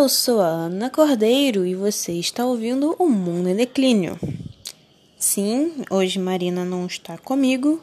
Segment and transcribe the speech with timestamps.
[0.00, 4.18] Eu sou a Ana Cordeiro e você está ouvindo O Mundo em Declínio.
[5.18, 7.82] Sim, hoje Marina não está comigo,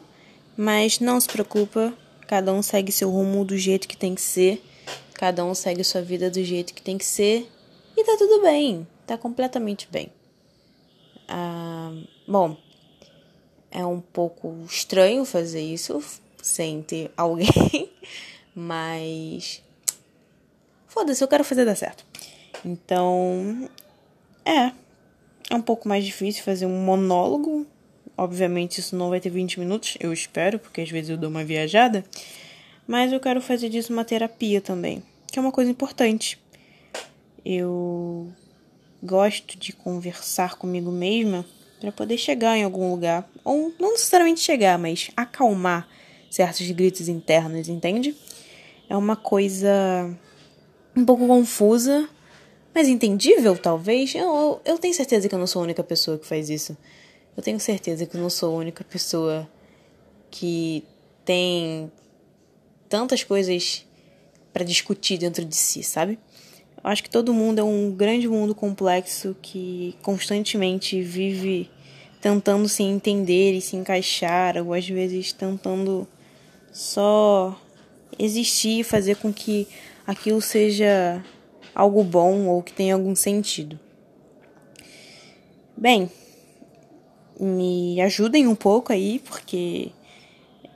[0.56, 1.94] mas não se preocupa,
[2.26, 4.60] cada um segue seu rumo do jeito que tem que ser,
[5.14, 7.48] cada um segue sua vida do jeito que tem que ser
[7.96, 10.10] e tá tudo bem, tá completamente bem.
[11.28, 11.92] Ah,
[12.26, 12.56] bom,
[13.70, 16.02] é um pouco estranho fazer isso
[16.42, 17.88] sem ter alguém,
[18.56, 19.62] mas
[20.88, 22.07] foda-se, eu quero fazer dar certo.
[22.64, 23.68] Então,
[24.44, 24.72] é.
[25.50, 27.66] É um pouco mais difícil fazer um monólogo.
[28.16, 31.44] Obviamente, isso não vai ter 20 minutos, eu espero, porque às vezes eu dou uma
[31.44, 32.04] viajada.
[32.86, 36.38] Mas eu quero fazer disso uma terapia também, que é uma coisa importante.
[37.44, 38.28] Eu
[39.02, 41.44] gosto de conversar comigo mesma
[41.80, 45.88] para poder chegar em algum lugar, ou não necessariamente chegar, mas acalmar
[46.30, 48.16] certos gritos internos, entende?
[48.88, 49.70] É uma coisa
[50.96, 52.08] um pouco confusa,
[52.74, 54.14] mas entendível, talvez.
[54.14, 56.76] Eu, eu tenho certeza que eu não sou a única pessoa que faz isso.
[57.36, 59.48] Eu tenho certeza que eu não sou a única pessoa
[60.30, 60.84] que
[61.24, 61.90] tem
[62.88, 63.86] tantas coisas
[64.52, 66.18] para discutir dentro de si, sabe?
[66.82, 71.70] Eu acho que todo mundo é um grande mundo complexo que constantemente vive
[72.20, 76.06] tentando se entender e se encaixar, ou às vezes tentando
[76.72, 77.60] só
[78.18, 79.68] existir e fazer com que
[80.06, 81.24] aquilo seja
[81.78, 83.78] algo bom ou que tenha algum sentido.
[85.76, 86.10] Bem,
[87.38, 89.92] me ajudem um pouco aí, porque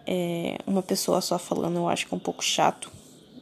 [0.06, 2.88] é, uma pessoa só falando eu acho que é um pouco chato,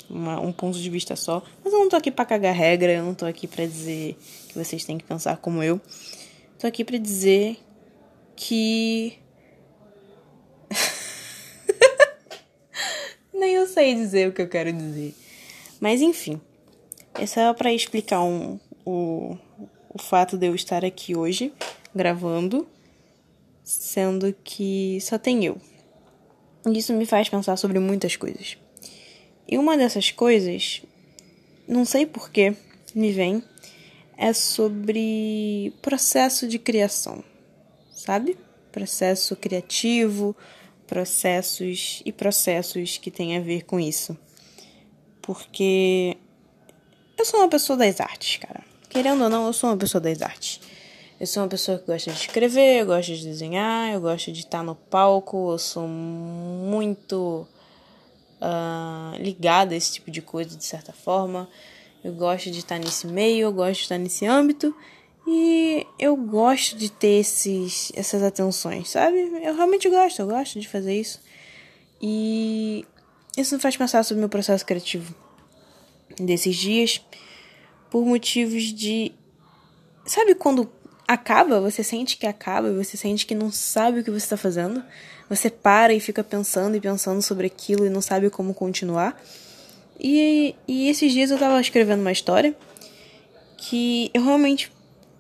[0.09, 1.43] uma, um ponto de vista só.
[1.63, 4.17] Mas eu não tô aqui pra cagar regra, eu não tô aqui pra dizer
[4.49, 5.79] que vocês têm que pensar como eu.
[6.59, 7.59] Tô aqui pra dizer
[8.35, 9.19] que.
[13.35, 15.15] Nem eu sei dizer o que eu quero dizer.
[15.79, 16.41] Mas enfim,
[17.15, 19.37] é só para explicar um, o,
[19.93, 21.53] o fato de eu estar aqui hoje
[21.95, 22.67] gravando,
[23.63, 25.61] sendo que só tem eu.
[26.67, 28.57] Isso me faz pensar sobre muitas coisas.
[29.49, 30.83] E uma dessas coisas,
[31.67, 32.55] não sei porquê,
[32.95, 33.43] me vem,
[34.17, 37.25] é sobre processo de criação,
[37.93, 38.37] sabe?
[38.71, 40.37] Processo criativo,
[40.87, 44.17] processos e processos que têm a ver com isso
[45.31, 46.17] porque
[47.21, 48.63] eu sou uma pessoa das artes, cara.
[48.89, 50.61] Querendo ou não, eu sou uma pessoa das artes.
[51.21, 54.41] Eu sou uma pessoa que gosta de escrever, eu gosto de desenhar, eu gosto de
[54.41, 57.47] estar no palco, eu sou muito
[58.41, 61.47] uh, ligada a esse tipo de coisa, de certa forma.
[62.03, 64.75] Eu gosto de estar nesse meio, eu gosto de estar nesse âmbito
[65.27, 69.19] e eu gosto de ter esses, essas atenções, sabe?
[69.45, 71.21] Eu realmente gosto, eu gosto de fazer isso.
[72.01, 72.87] E
[73.37, 75.15] isso me faz pensar sobre o meu processo criativo
[76.25, 77.01] desses dias
[77.91, 79.13] por motivos de.
[80.07, 80.71] Sabe quando
[81.07, 84.83] acaba, você sente que acaba, você sente que não sabe o que você está fazendo?
[85.29, 89.21] Você para e fica pensando e pensando sobre aquilo e não sabe como continuar.
[89.99, 92.57] E, e esses dias eu estava escrevendo uma história
[93.57, 94.73] que eu realmente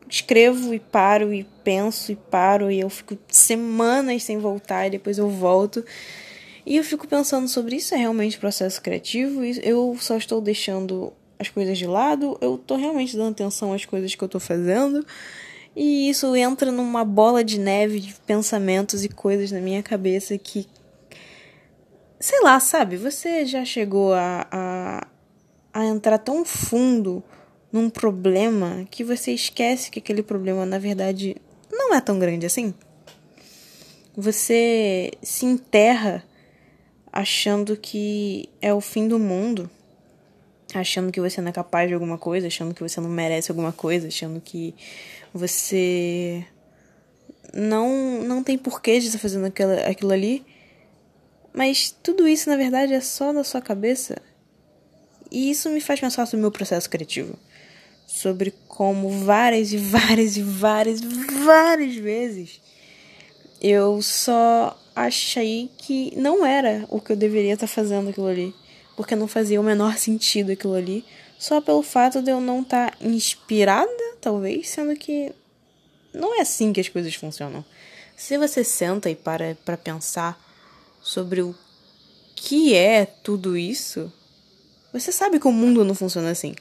[0.08, 5.18] escrevo e paro e penso e paro e eu fico semanas sem voltar e depois
[5.18, 5.84] eu volto
[6.64, 9.42] e eu fico pensando sobre isso é realmente processo criativo?
[9.44, 12.36] Eu só estou deixando as coisas de lado?
[12.40, 15.04] Eu estou realmente dando atenção às coisas que eu estou fazendo?
[15.74, 20.66] E isso entra numa bola de neve de pensamentos e coisas na minha cabeça que.
[22.18, 22.96] Sei lá, sabe?
[22.96, 25.06] Você já chegou a, a,
[25.72, 27.22] a entrar tão fundo
[27.72, 31.36] num problema que você esquece que aquele problema, na verdade,
[31.70, 32.74] não é tão grande assim?
[34.14, 36.22] Você se enterra
[37.12, 39.70] achando que é o fim do mundo,
[40.74, 43.72] achando que você não é capaz de alguma coisa, achando que você não merece alguma
[43.72, 44.74] coisa, achando que
[45.32, 46.44] você
[47.52, 50.44] não não tem porquê de estar fazendo aquilo, aquilo ali.
[51.52, 54.16] Mas tudo isso, na verdade, é só na sua cabeça.
[55.30, 57.36] E isso me faz pensar sobre o meu processo criativo.
[58.06, 62.60] Sobre como várias e várias e várias, várias vezes
[63.60, 68.54] eu só achei que não era o que eu deveria estar tá fazendo aquilo ali.
[68.96, 71.04] Porque não fazia o menor sentido aquilo ali.
[71.38, 75.32] Só pelo fato de eu não estar tá inspirada, talvez, sendo que
[76.12, 77.64] não é assim que as coisas funcionam.
[78.16, 80.38] Se você senta e para para pensar
[81.00, 81.54] sobre o
[82.36, 84.12] que é tudo isso,
[84.92, 86.54] você sabe que o mundo não funciona assim.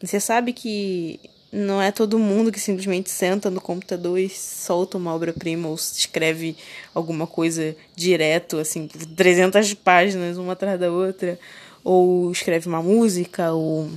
[0.00, 5.14] Você sabe que não é todo mundo que simplesmente senta no computador e solta uma
[5.14, 6.56] obra-prima ou escreve
[6.94, 11.38] alguma coisa direto, assim, 300 páginas uma atrás da outra,
[11.82, 13.90] ou escreve uma música, ou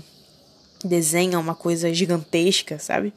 [0.83, 3.13] desenha uma coisa gigantesca, sabe?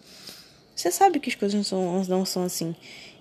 [0.74, 2.74] Você sabe que as coisas não são, não são assim.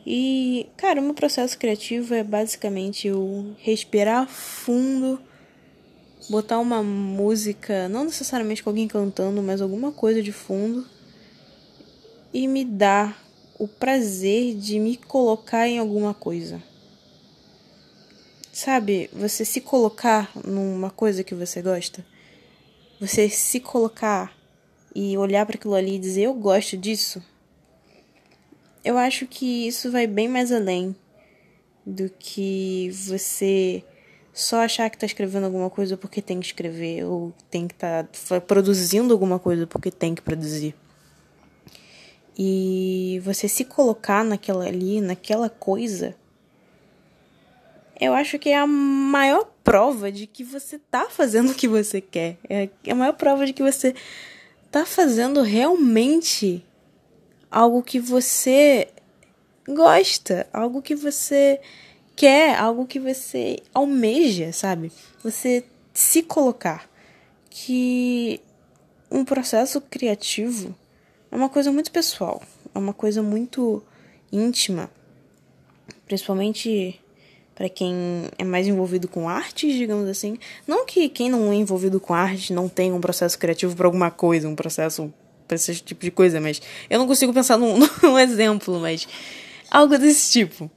[0.06, 5.20] E, cara, o meu processo criativo é basicamente eu respirar fundo,
[6.30, 10.86] botar uma música, não necessariamente com alguém cantando, mas alguma coisa de fundo,
[12.34, 13.22] e me dar
[13.60, 16.62] o prazer de me colocar em alguma coisa.
[18.52, 22.06] Sabe, você se colocar numa coisa que você gosta.
[23.00, 24.36] Você se colocar
[24.96, 27.22] e olhar para aquilo ali e dizer eu gosto disso.
[28.84, 30.96] Eu acho que isso vai bem mais além
[31.86, 33.84] do que você
[34.34, 38.08] só achar que está escrevendo alguma coisa porque tem que escrever ou tem que estar
[38.08, 40.76] tá produzindo alguma coisa porque tem que produzir.
[42.38, 46.16] E você se colocar naquela ali, naquela coisa,
[48.00, 52.02] eu acho que é a maior prova de que você tá fazendo o que você
[52.02, 52.38] quer.
[52.50, 53.94] É, a maior prova de que você
[54.72, 56.66] tá fazendo realmente
[57.52, 58.88] algo que você
[59.68, 61.62] gosta, algo que você
[62.16, 64.92] quer, algo que você almeja, sabe?
[65.24, 65.64] Você
[65.94, 66.90] se colocar
[67.50, 68.42] que
[69.12, 70.76] um processo criativo
[71.34, 72.44] é uma coisa muito pessoal,
[72.76, 73.82] é uma coisa muito
[74.32, 74.88] íntima,
[76.06, 77.02] principalmente
[77.56, 80.38] para quem é mais envolvido com artes, digamos assim.
[80.68, 84.12] Não que quem não é envolvido com arte não tenha um processo criativo para alguma
[84.12, 85.12] coisa, um processo
[85.48, 89.08] para esse tipo de coisa, mas eu não consigo pensar num, num exemplo, mas
[89.72, 90.70] algo desse tipo.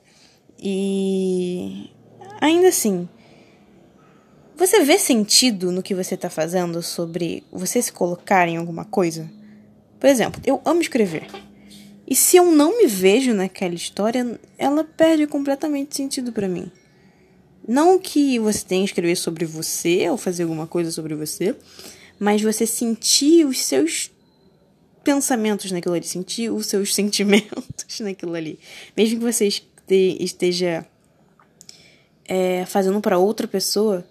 [0.58, 1.90] E
[2.40, 3.06] ainda assim,
[4.56, 9.30] você vê sentido no que você está fazendo sobre você se colocar em alguma coisa?
[9.98, 11.26] Por exemplo, eu amo escrever.
[12.06, 16.70] E se eu não me vejo naquela história, ela perde completamente sentido para mim.
[17.66, 21.56] Não que você tenha que escrever sobre você ou fazer alguma coisa sobre você,
[22.18, 24.10] mas você sentir os seus
[25.02, 28.58] pensamentos naquilo ali, sentir os seus sentimentos naquilo ali.
[28.96, 29.48] Mesmo que você
[30.20, 30.86] esteja
[32.24, 34.06] é, fazendo para outra pessoa,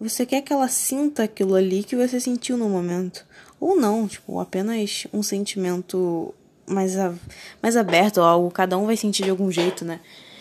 [0.00, 3.26] você quer que ela sinta aquilo ali que você sentiu no momento.
[3.60, 6.34] Ou não, tipo, apenas um sentimento
[6.66, 7.14] mais, a,
[7.62, 10.00] mais aberto ou algo, cada um vai sentir de algum jeito, né?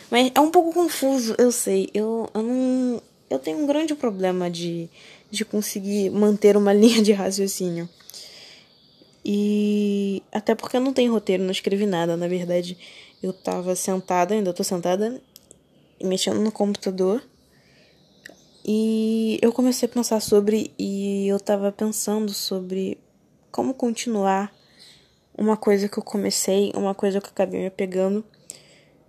[0.10, 1.90] Mas é um pouco confuso, eu sei.
[1.94, 3.02] Eu, eu não.
[3.30, 4.90] Eu tenho um grande problema de,
[5.30, 7.90] de conseguir manter uma linha de raciocínio.
[9.26, 12.16] E até porque eu não tenho roteiro, não escrevi nada.
[12.16, 12.78] Na verdade,
[13.22, 15.22] eu tava sentada, ainda tô sentada,
[16.02, 17.22] mexendo no computador.
[18.64, 20.72] E eu comecei a pensar sobre.
[20.80, 22.98] E eu tava pensando sobre
[23.58, 24.54] como continuar
[25.36, 28.24] uma coisa que eu comecei, uma coisa que eu acabei me pegando,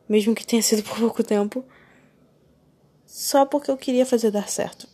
[0.09, 1.63] mesmo que tenha sido por pouco tempo,
[3.05, 4.89] só porque eu queria fazer dar certo.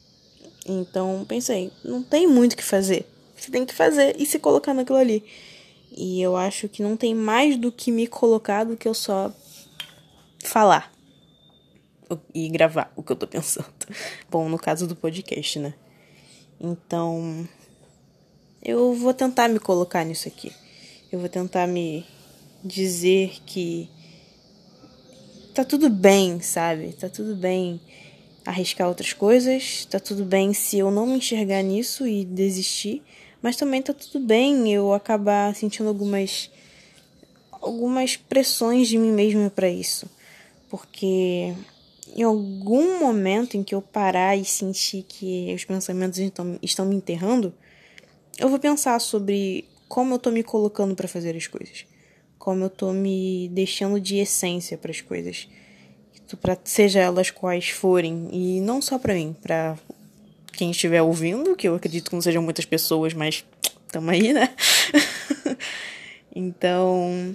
[0.66, 3.06] Então pensei, não tem muito o que fazer.
[3.36, 5.24] Você tem que fazer e se colocar naquilo ali.
[5.96, 9.32] E eu acho que não tem mais do que me colocar do que eu só
[10.42, 10.92] falar
[12.34, 13.72] e gravar o que eu tô pensando.
[14.28, 15.74] Bom, no caso do podcast, né?
[16.60, 17.48] Então,
[18.64, 20.50] eu vou tentar me colocar nisso aqui.
[21.12, 22.04] Eu vou tentar me
[22.64, 23.88] dizer que
[25.54, 26.92] tá tudo bem, sabe?
[26.94, 27.80] Tá tudo bem
[28.44, 33.02] arriscar outras coisas, tá tudo bem se eu não me enxergar nisso e desistir,
[33.40, 36.50] mas também tá tudo bem eu acabar sentindo algumas
[37.52, 40.06] algumas pressões de mim mesma para isso.
[40.68, 41.54] Porque
[42.14, 46.96] em algum momento em que eu parar e sentir que os pensamentos estão, estão me
[46.96, 47.54] enterrando,
[48.38, 51.86] eu vou pensar sobre como eu tô me colocando para fazer as coisas,
[52.38, 55.48] como eu tô me deixando de essência para as coisas,
[56.40, 59.76] para seja elas quais forem e não só para mim, para
[60.52, 63.44] quem estiver ouvindo, que eu acredito que não sejam muitas pessoas, mas
[63.90, 64.54] tamo aí, né?
[66.34, 67.34] então,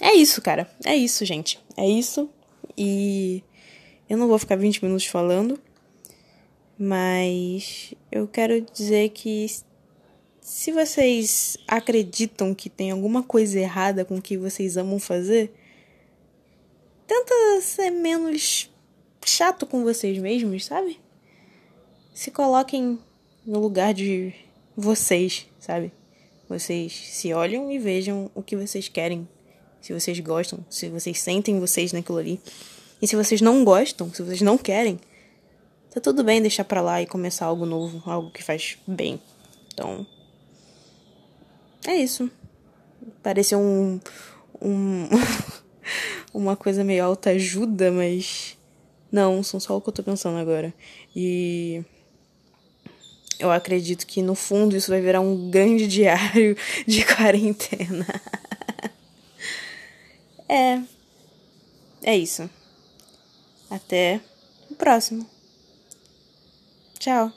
[0.00, 0.70] é isso, cara.
[0.84, 1.58] É isso, gente.
[1.76, 2.28] É isso.
[2.76, 3.42] E
[4.08, 5.58] eu não vou ficar 20 minutos falando,
[6.78, 9.46] mas eu quero dizer que
[10.40, 15.52] se vocês acreditam que tem alguma coisa errada com o que vocês amam fazer,
[17.06, 18.70] tenta ser menos
[19.24, 20.98] chato com vocês mesmos, sabe?
[22.14, 22.98] Se coloquem
[23.46, 24.32] no lugar de
[24.76, 25.92] vocês, sabe?
[26.48, 29.28] Vocês se olham e vejam o que vocês querem,
[29.82, 32.40] se vocês gostam, se vocês sentem vocês naquilo ali.
[33.00, 34.98] E se vocês não gostam, se vocês não querem,
[35.90, 39.20] tá tudo bem deixar pra lá e começar algo novo, algo que faz bem.
[39.72, 40.06] Então,
[41.86, 42.30] é isso.
[43.22, 44.00] Pareceu um.
[44.60, 45.08] um
[46.34, 48.56] uma coisa meio alta ajuda, mas.
[49.10, 50.74] Não, são só o que eu tô pensando agora.
[51.14, 51.82] E.
[53.38, 58.06] eu acredito que no fundo isso vai virar um grande diário de quarentena.
[60.48, 60.82] é.
[62.02, 62.48] É isso.
[63.70, 64.20] Até
[64.70, 65.37] o próximo.
[67.08, 67.32] Tchau.